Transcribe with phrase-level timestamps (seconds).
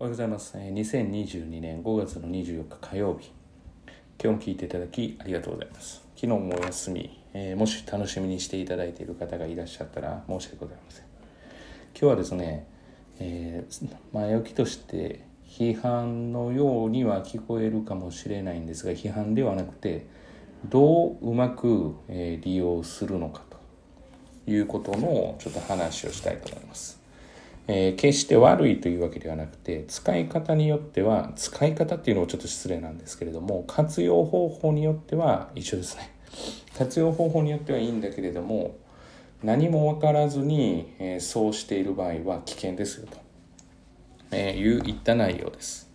[0.00, 0.56] おはようございます。
[0.56, 3.32] 2022年5月の24日火曜日。
[4.22, 6.04] 今日も聞いていただきありがとうございます。
[6.14, 11.04] 昨日もお休み、えーもし楽しみにしていただいている方がいらっしゃったら申し訳ございません。
[11.04, 12.68] 今日はですね、
[13.18, 20.06] えー前置きとして批判のようには聞こえるかもしれないんですが、批判ではなくて、
[20.66, 23.42] どううまく、利用するのか
[24.46, 26.97] ということのちょっと話をしたいと思います。
[27.68, 36.10] えー決して悪いというわけではなくて使い方によっては使い方っていうのもちょっと失礼なんですけれども活用方法によっては一緒ですね。
[36.76, 38.76] 活用方法によってはいいんだけれども
[39.42, 43.18] 何も分からずに、えーそうしている場合は危険ですよと、
[44.32, 45.90] えーいう言った内容です、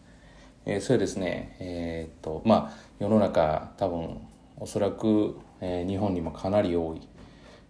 [0.66, 1.56] えーそれですね。
[1.60, 4.18] えっとまあ世の中多分
[4.58, 7.02] おそらく、え日本にもかなり多い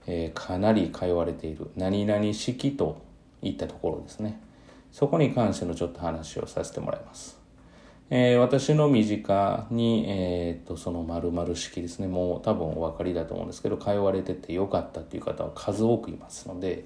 [0.07, 3.01] えかなり通われている何々式と
[3.43, 4.39] いったところですね。
[4.91, 7.39] そこに関してのちょっと話をさせてもらいます、
[8.11, 12.07] えー私の身近に、えー、とその〇〇式ですね。
[12.07, 16.85] もう多分お分かりだと思うんですけど通われててよかったっていう方は数多くいますので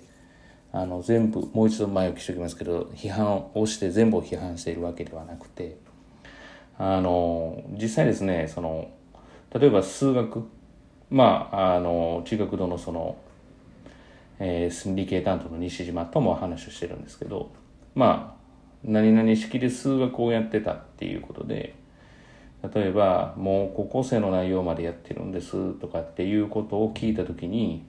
[0.71, 5.77] あの全部もう一度前置きしておきますけど批判をして全部を批判しているわけではなくて
[6.77, 8.89] あの実際ですねその
[9.53, 10.43] 例えば数学
[11.09, 13.15] まああの中学堂のその、
[14.39, 17.51] えー理系担当の西島とも話をしてるんですけど
[17.95, 18.37] まあ
[18.83, 21.75] 何々式で数学をやってたっていうことで
[22.73, 27.85] 例えばもう高校生の内容までやってるんですとかっていうことを聞いた時に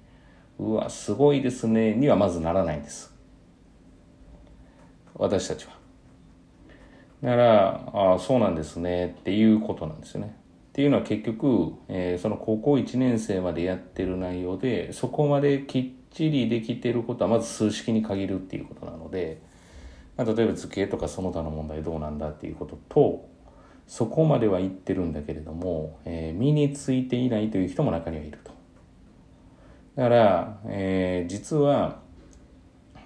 [0.59, 3.15] うわすごいですねにはまずならないんです。
[5.15, 5.73] 私たちは。
[7.23, 10.37] だからああそうなんですねっていうことなんですよね。
[10.69, 19.41] っていうのは結局、えーその高校1年生までやってる内容でそこまできっちりできてることはまず数式に限るっていうことなので、
[20.17, 23.28] まあ、例えば図形とかその他の問題どうなんだっていうことと
[23.87, 28.53] そこまでは言ってるんだけれども、えー身についていないという人も中にはいると。
[29.97, 32.00] だから、えー実は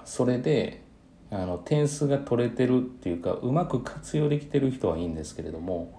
[0.05, 0.83] それで
[1.31, 5.99] あの点数が取れてるっていうかうまく活用できてる人はいいんですけれども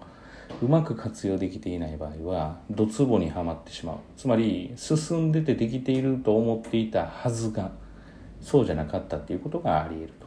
[0.62, 7.72] うまく活用できていない場合はドツボにはまってしまうつまり進んでてできていると思っていたはずが
[8.40, 10.26] そうじゃなかったっていうことがあり得ると。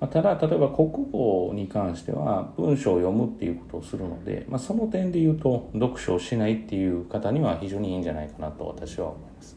[0.00, 9.56] まあただ例えば国語に関しては文章を読むっていうことをするので、まあ、その点で言うと読書をしないっていう方には非常にいいんじゃないかなと私は思います。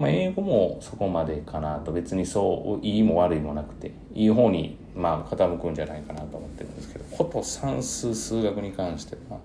[0.00, 9.38] まあ、英語もそこまでかなと別にそういいも悪いもなくていい方にまあ傾くんじゃないかなと思ってるんですけどこと算数数学に関しては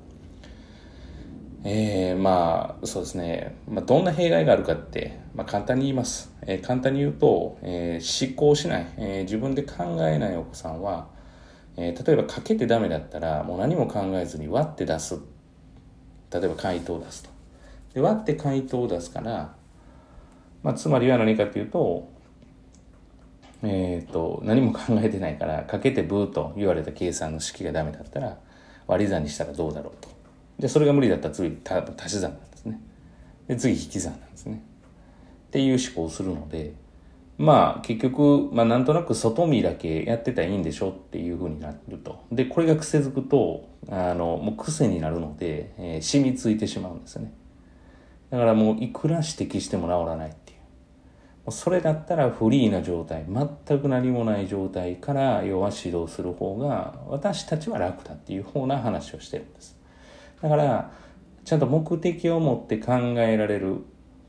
[1.68, 11.08] えー、まあそうですね、まあ、どんな弊害があるかって、まあ、簡単に言います、えー簡単に言うと、えー思考しない、えー自分で考えないお子さんは、
[11.76, 15.20] えー例えばかけてダメだったらもう何も考えずに割って出す。
[16.32, 17.30] 例えば回答を出すと。
[17.96, 19.56] で割って回答を出すから、
[20.62, 22.10] まあ、つまりは何かというと,、
[23.66, 28.38] えー、と何も考えてないからかけてブーと言われた計算の式がダメだったら
[28.88, 30.10] 割り算にしたらどうだろうと。
[30.60, 32.80] でそれが無理だったら次足し算なんですね。
[33.48, 34.64] で次引き算なんですね。
[35.48, 36.74] っていう思考をするので
[37.38, 42.24] まあ結局、まあ、なんとなく外見だけやってたらいいんでしょっていうふうになると。
[42.32, 47.34] でこれが癖づくとあのもう癖になるので、えー染みついてしまうんですよね。
[48.30, 50.36] だからもういくら指摘しても治らない。
[51.50, 59.78] それだったらフリーな状態全く何もない状態から要は指導する方が私たちは楽だっていう方な話をしてるんです。
[60.42, 60.92] だから
[61.44, 63.84] ちゃんと目的を持って考えられる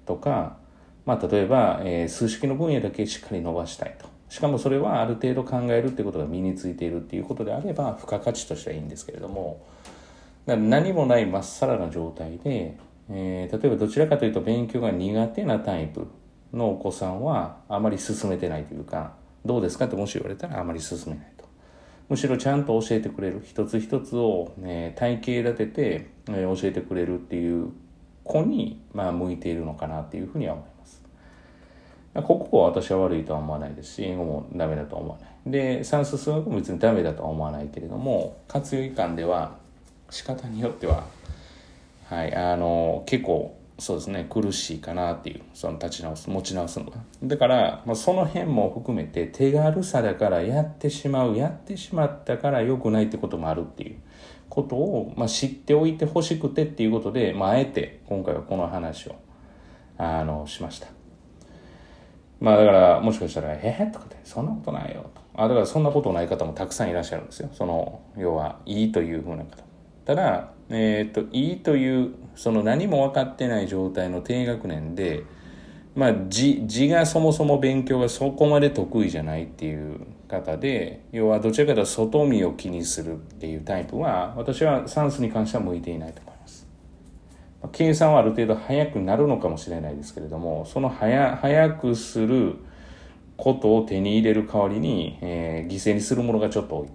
[0.05, 0.59] とか、
[1.07, 4.07] まあ、例えば、えー数式の分野だけしっかり伸ばしたいと。
[4.29, 9.65] しかもそれはある程度考えるってことが身についているっていうことであれば付加価値としてはいいんですけれども
[10.47, 12.77] 何もないまっさらな状態で、
[13.09, 16.07] えー例えばどちらかというと勉強が苦手なタイプ。
[16.57, 21.45] のお子さんはあまり進めてないというかどうですかってもし言われたらあまり進めないと。
[22.09, 27.73] むしろちゃんと教えてくれる一つ一つを、ね、体系立てて、え教えてくれるっていう
[28.23, 31.03] 子に、まあ、向いているのかなっていうふうには思います。
[32.15, 35.31] 国語は私は悪いとは思わないですし英語もダメだとは思わない。
[35.47, 39.57] で算数数学も別にダメだとは思わないけれども活用機関では
[40.11, 41.05] 仕方によっては
[42.09, 44.27] はいあの結構そうですね。
[44.31, 46.97] 苦しいかなっていうその立ち直す持ち直すのが。
[47.23, 53.97] だから、まあ、その辺も含めて手軽さだからやってしまうやってしまったから良くないってこともあるっていう
[54.49, 59.17] ことを、まあ、知っておいてほしくてっていうことで、まあ、あえて今回はこの話を
[59.99, 60.89] あのしました。
[62.41, 67.49] まあだからもしかしたら「えー?」とかって「そんなことないよ」と「あだからそんなことない方もたくさんいらっしゃるんですよ。
[67.53, 69.65] その要はいいというふうな方。
[70.05, 75.25] ただ、えーと、いいというその何も分かってない状態の低学年で
[75.95, 86.69] まあ字字がそもそも勉強がそこまで得意じゃないっていう方で要はどちらかというと外見を気にするっていうタイプは私は算数に関しては向いていないと思います。
[87.73, 92.57] 計算はある程度早くなるのかもしれないですけれどもその早早くする
[93.39, 96.89] ことを手に入れる代わりに、えー、犠牲にするものがちょっと多い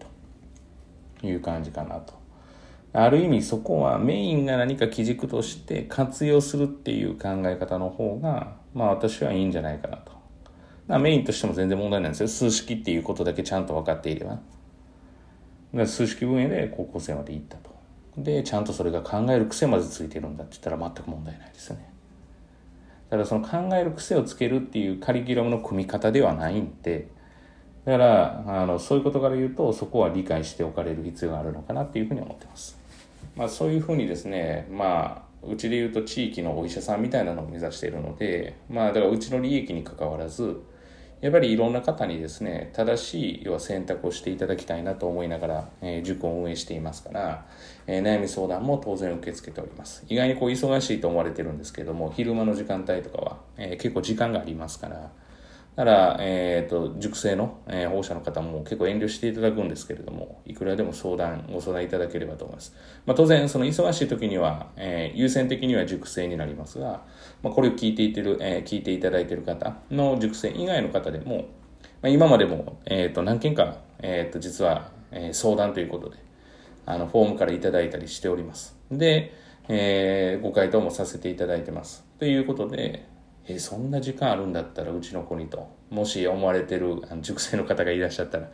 [1.20, 2.21] という感じかなと。
[2.94, 10.12] ある意味そこはメインが何か基軸として活用するっていう考え方の方が、まあ私はいいんじゃないかなと。
[11.00, 12.28] メインとしても全然問題ないんですよ。
[12.28, 14.40] 数式っていうことだけちゃんと分かっていれば。
[15.86, 17.72] 数式分野で高校生まで行ったと。
[18.18, 21.90] で、ちゃんとそれが考える癖までついてるんだって言ったら全く問題ないですよね。
[23.10, 27.08] だからその考える癖をつけるっていうカリキュラムの組み方ではないんで、
[27.86, 32.81] だからあのそういうことから言うとそこは理解しておかれる必要があるのかなっていうふうに思ってます。
[33.36, 40.62] まあそういうふうにですね、まあうちで言うと地域のお医者さんみたいなのを目指しているので、まあだからうちの利益に関わらず、
[41.22, 47.46] やっぱりいろんな方にですね、正しい要は選択をしていただきたいなと思いながら、えー、塾を運営していますから、
[47.86, 50.04] えー、悩み相談も当然受け付けております。
[50.10, 55.12] 意外にこう忙しいと思われてるんですけども、昼間の時間帯とかは、えー、結構時間がありますから、
[55.76, 62.76] だから、えっ、ー、と、塾生の、えー、保護者の方も結構遠慮していただくんですけれども、いくらでも相談、ご相談いただければと思います。
[63.06, 67.06] まあ、当然、その忙しい時には、えー、優先的には塾生になりますが、
[67.42, 71.48] まあ、これを聞いていてる、え、聞いていただいている方の塾生以外の方でも、
[72.02, 76.18] まあ、今までも、えっ、と、何件か、えっ、と、実は、え、相談ということで、
[76.86, 78.76] あの、フォームからいただいたりしております。
[78.92, 79.34] で、
[79.70, 82.04] えー、ご回答もさせていただいてます。
[82.20, 83.06] ということで、
[83.52, 85.68] えそんな時間あるんだったらうちの子にと。
[85.90, 88.50] もし思われてるあの塾生の方がいらっしゃったら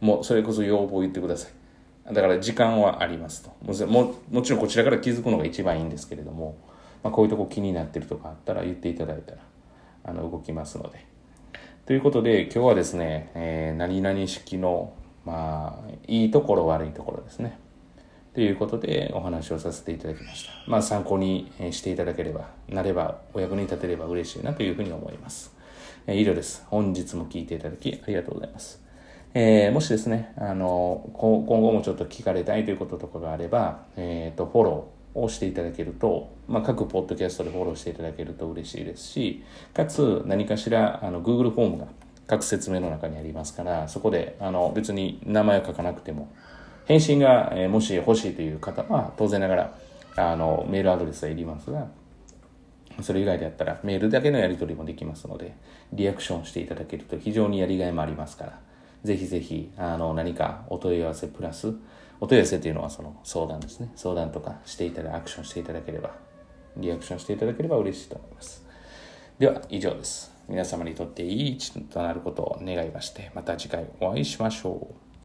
[0.00, 2.14] もうそれこそ要望を言ってください。
[2.14, 3.86] だから時間はありますと。
[3.86, 6.56] ももちろんこちらから気づくのが一番いいんですけれども、
[7.02, 9.38] まあ、こういうとこ気になってるとかあったら言っていただいたら
[10.04, 11.06] あの動きますので。
[11.86, 14.92] ということで今日はですね、えー、何々式の
[15.24, 17.58] まあいいところ悪いところですね。
[18.32, 20.52] ということでお話をさせていただきました。
[20.68, 25.52] まあ参考にしていただければ、なれば、お役に立てれば嬉しいなというふうに思います。
[26.06, 26.64] え以上です。
[26.68, 28.80] 本日も聞いていただきありがとうございます。
[29.34, 39.44] えー、もしですね、あの、今後もちょっと聞かれたいということとかがあれば、えっ、ー、と、フォローをしていただけると、まあ、各ポッドキャストでフォローしていただけると嬉しいですし、
[39.74, 41.86] かつ何かしら、あの、Google フォームが
[42.26, 46.28] 各説明の中にありますから、そこで、あの、別に名前を書かなくても、
[46.90, 49.78] 返信が、えもし欲しいという方は、当然ながら、
[50.16, 51.86] あの、メールアドレスはいりますが、
[53.00, 55.54] それ以外であったらメールだけのやり取りもできますので、
[55.92, 58.58] リアクションしていただけると非常にやりがいもありますから、
[59.04, 61.72] ぜひぜひ、あの、何かお問い合わせプラス、
[62.20, 63.92] お問い合わせというのはその相談ですね。
[63.94, 66.10] 相談とかしていただ、アクションしていただければ、
[66.76, 68.66] リアクションしていただければ嬉しいと思います。
[69.38, 70.32] では、以上です。
[70.48, 75.09] 皆様にとっていい一日となることを願いまして、また次回お会いしましょう。